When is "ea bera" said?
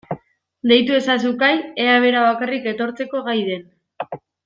1.85-2.25